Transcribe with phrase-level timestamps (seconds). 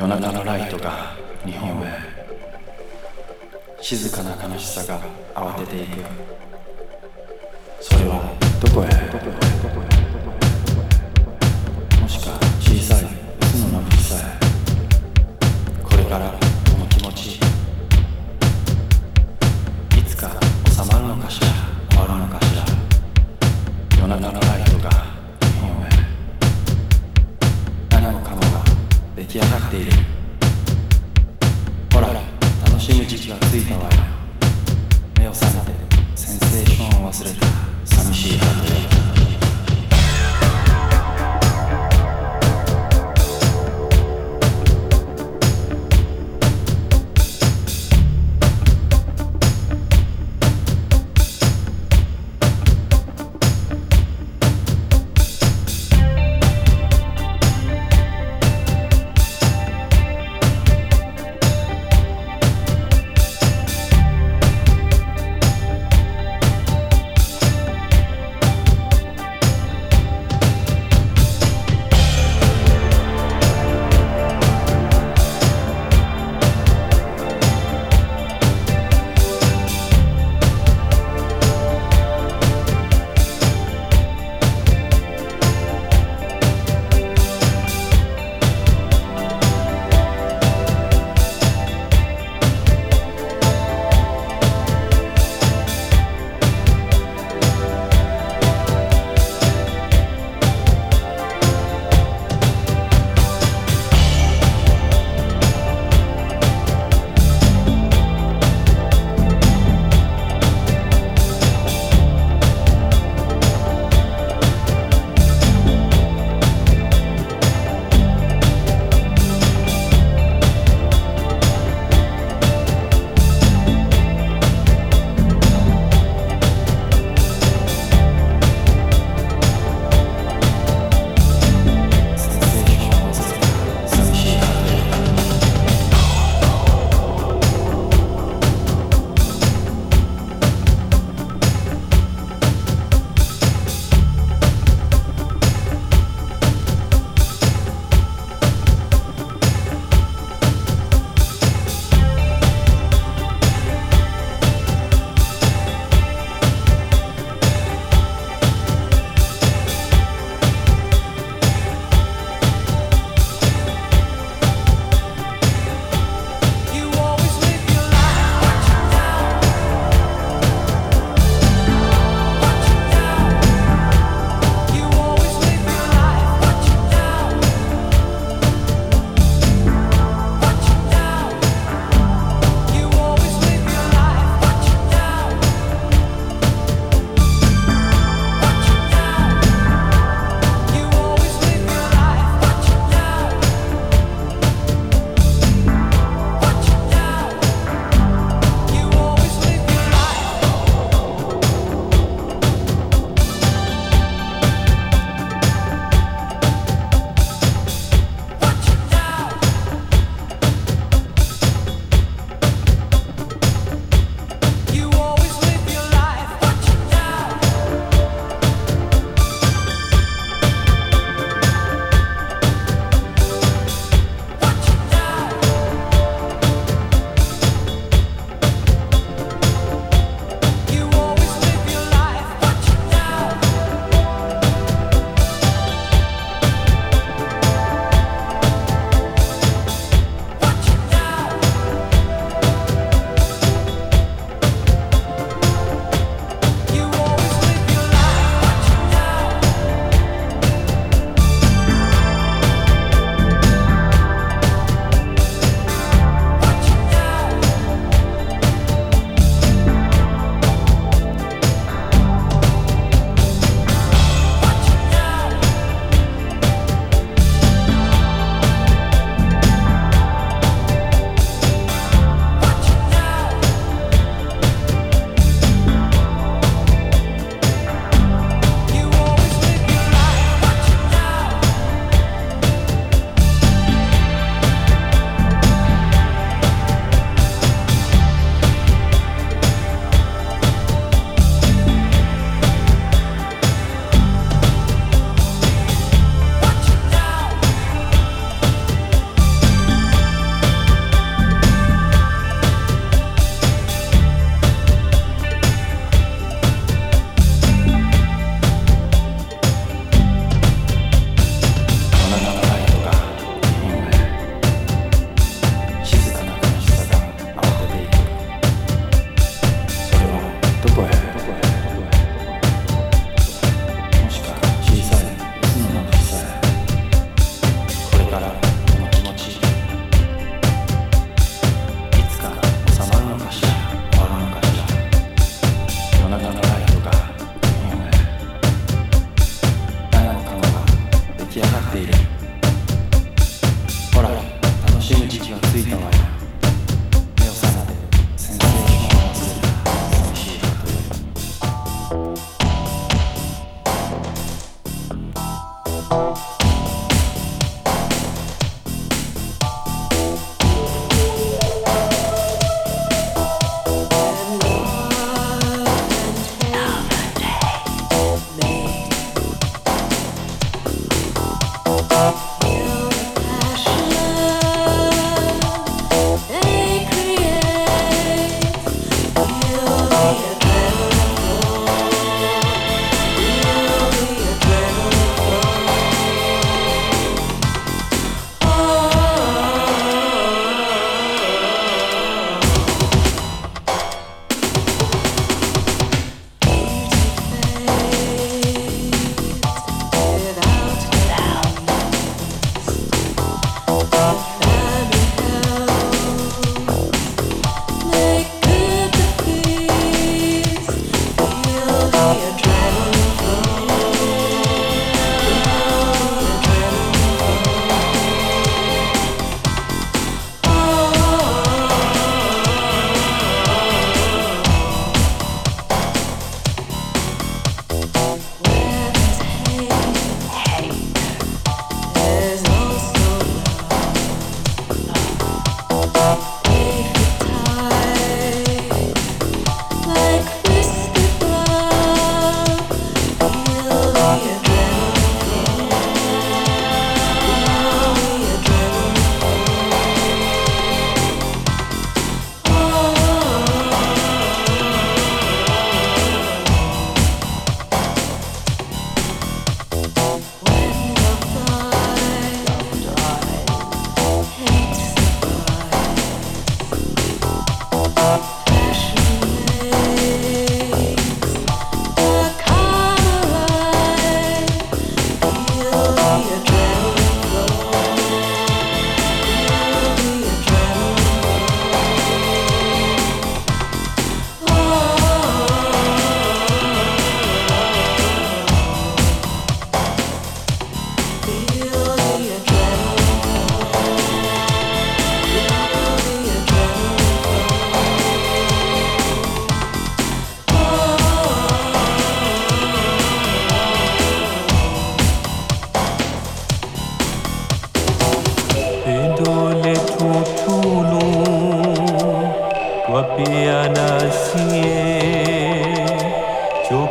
[0.00, 1.14] 夜中のライトが
[1.44, 1.92] 日本へ。
[3.82, 4.98] 静かな悲しさが
[5.34, 5.98] 慌てていく。
[7.82, 8.99] それはどこへ？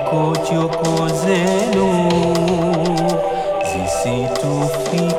[0.09, 1.89] Chokochoko zenu
[3.63, 5.18] zisitufikie,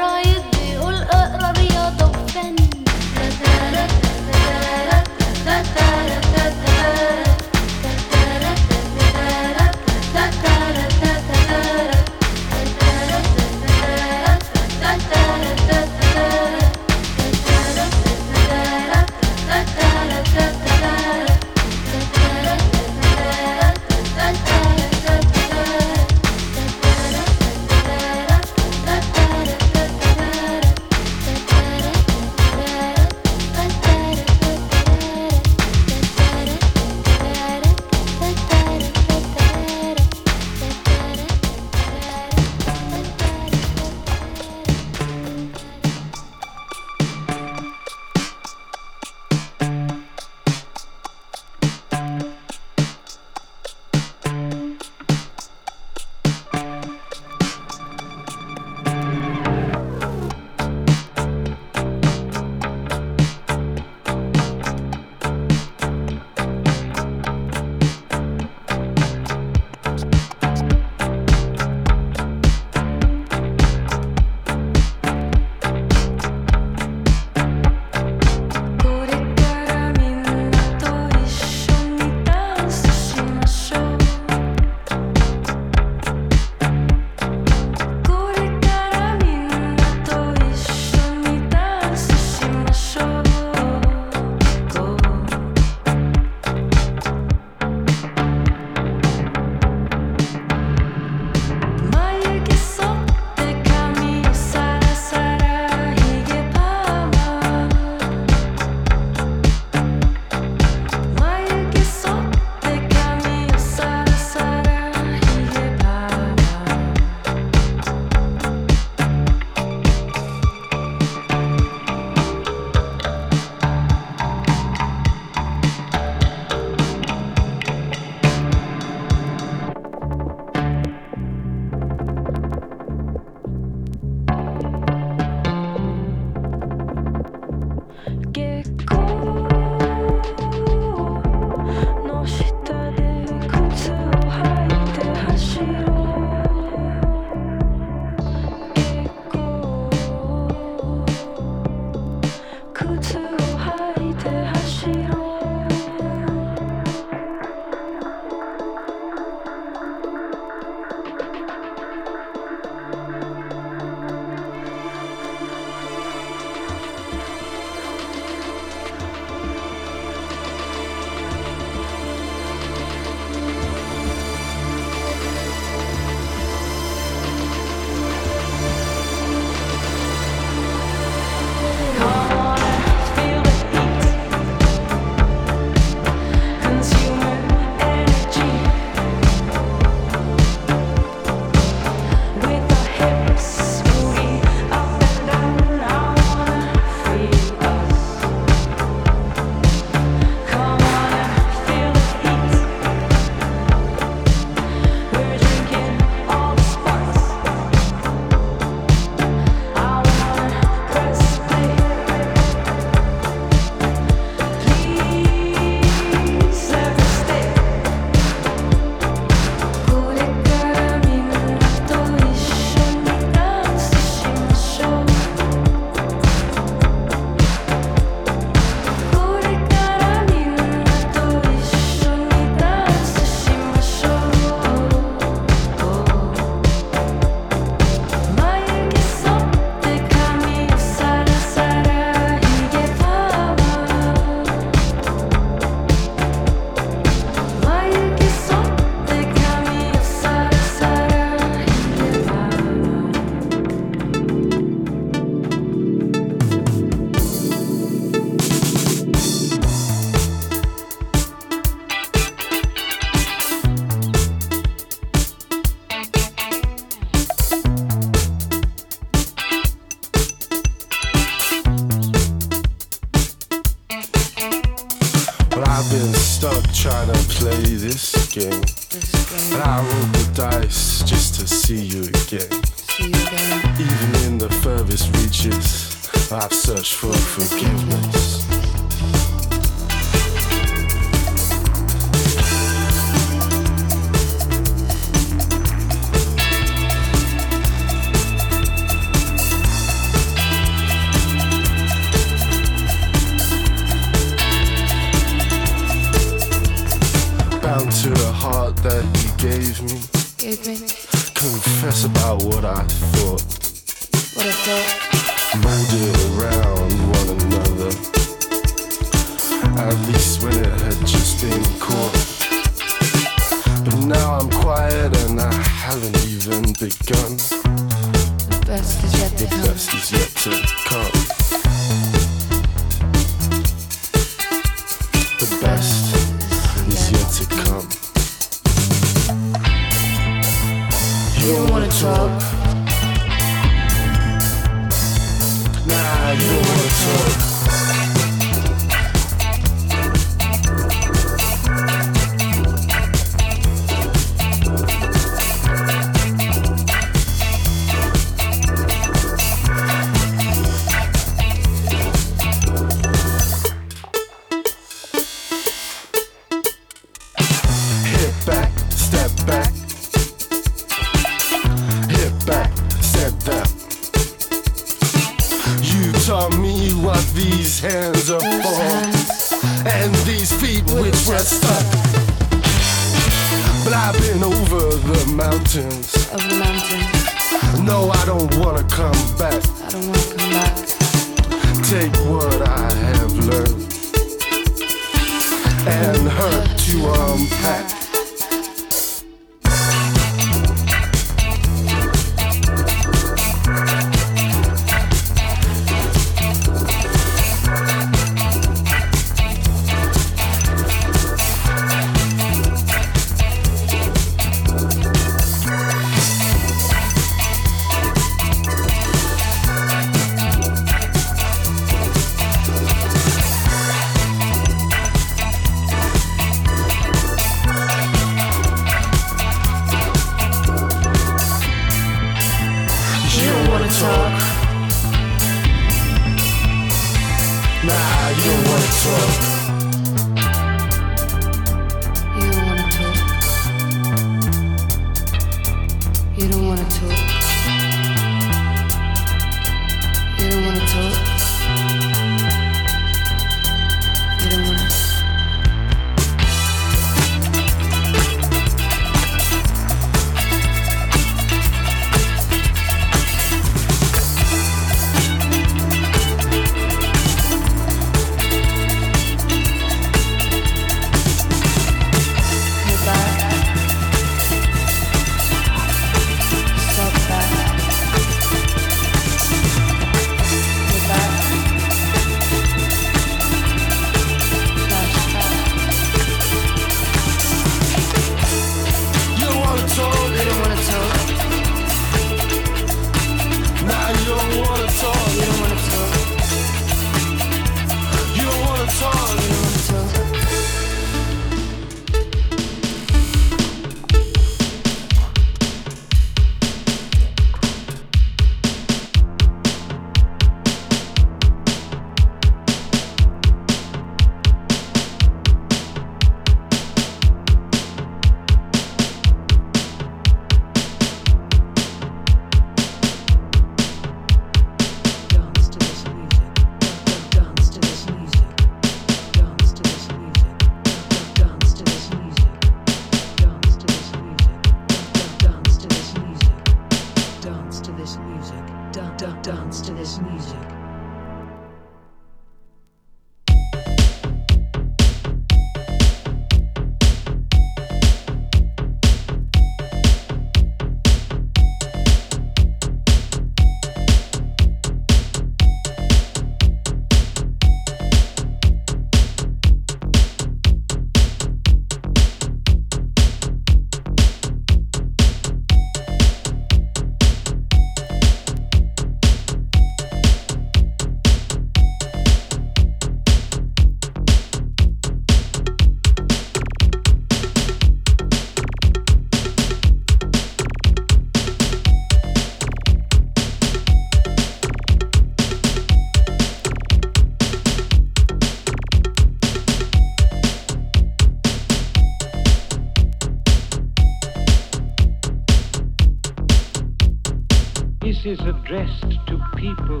[598.70, 600.00] addressed to people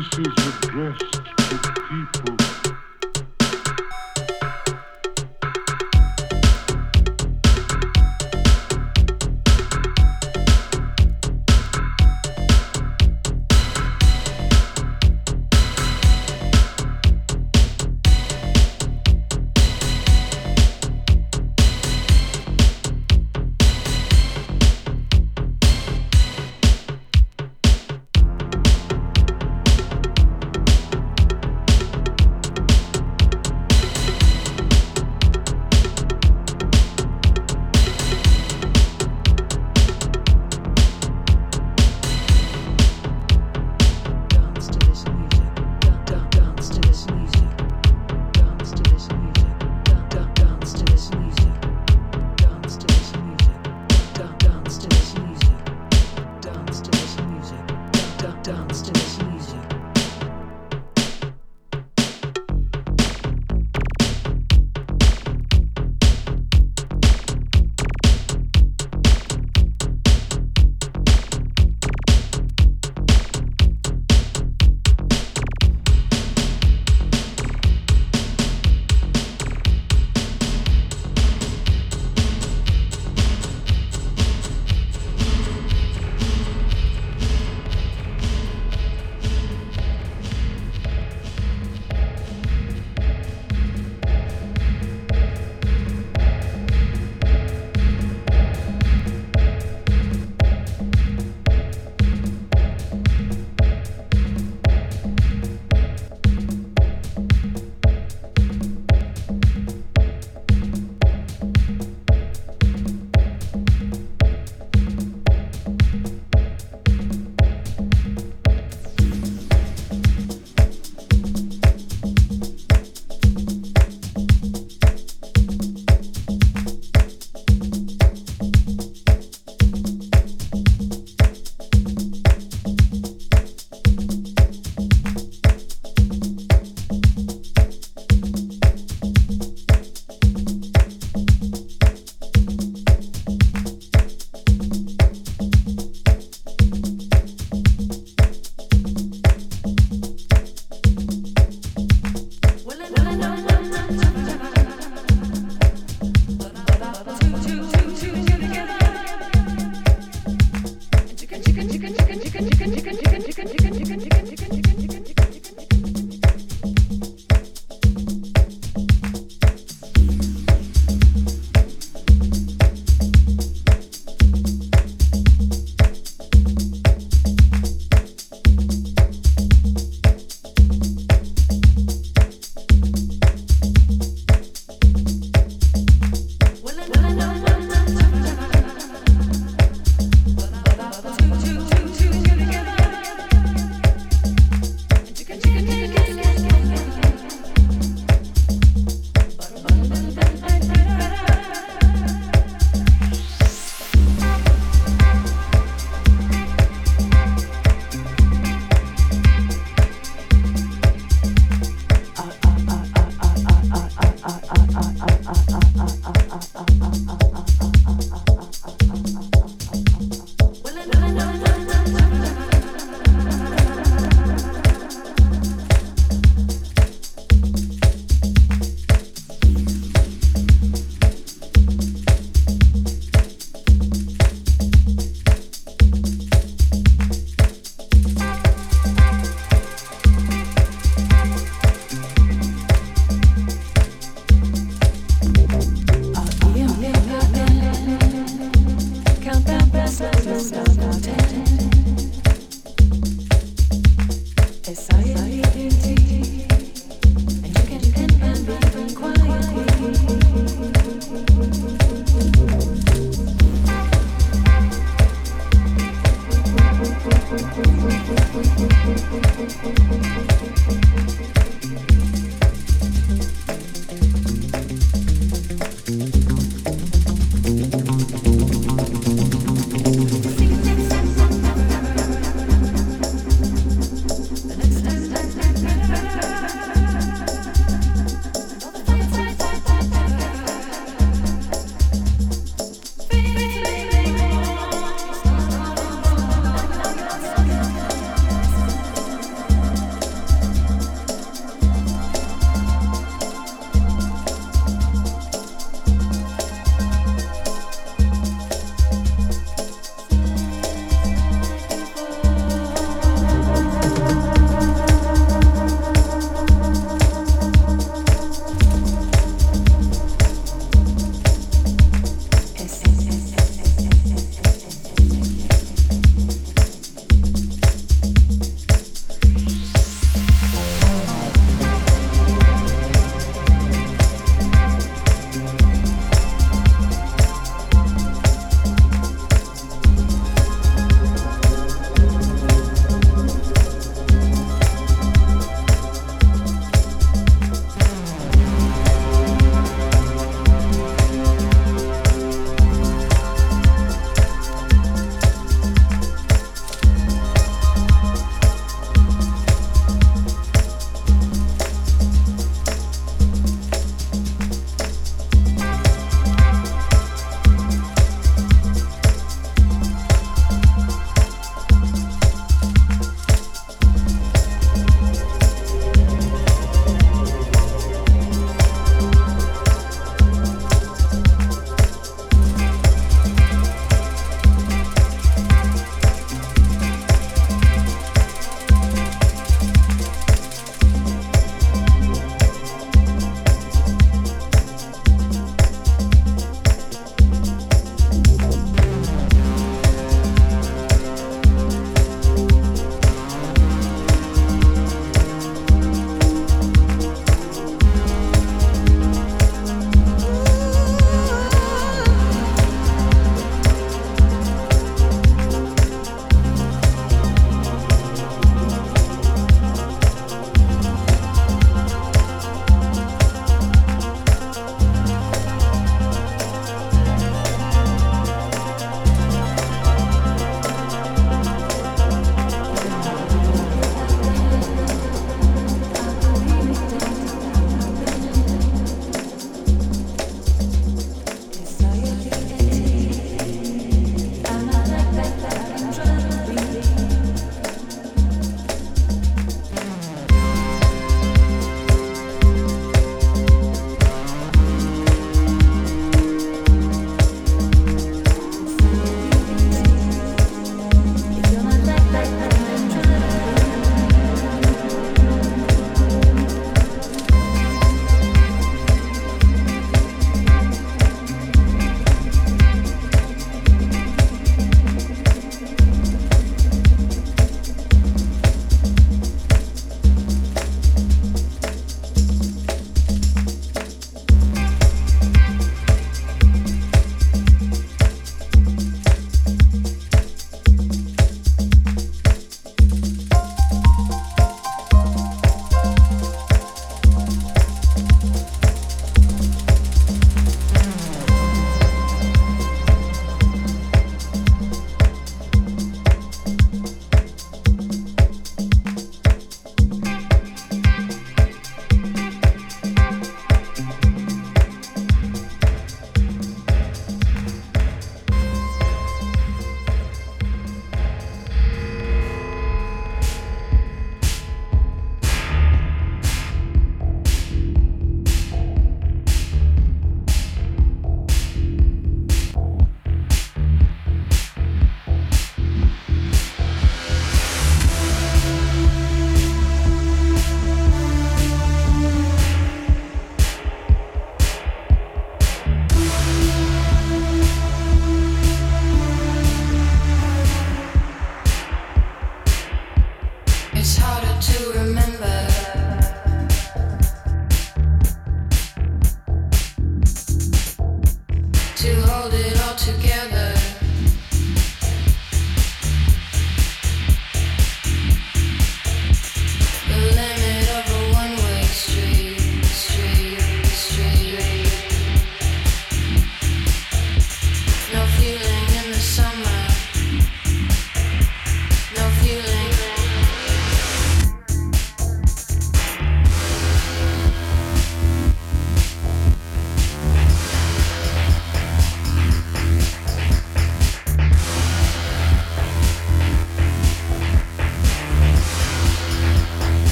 [0.00, 2.36] This is addressed to people.